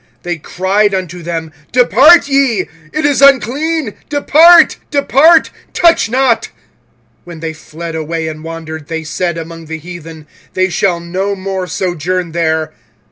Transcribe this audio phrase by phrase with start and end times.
[0.23, 6.49] 25:004:015 They cried unto them, Depart ye; it is unclean; depart, depart, touch not:
[7.23, 11.67] when they fled away and wandered, they said among the heathen, They shall no more
[11.67, 12.73] sojourn there.